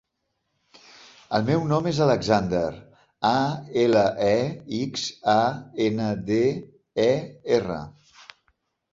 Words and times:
El 1.37 1.43
meu 1.47 1.65
nom 1.71 1.87
és 1.89 1.97
Alexander: 2.05 2.61
a, 3.31 3.33
ela, 3.81 4.01
e, 4.29 4.39
ics, 4.77 5.03
a, 5.35 5.43
ena, 5.89 6.07
de, 6.31 6.39
e, 7.05 7.07
erra. 7.59 7.77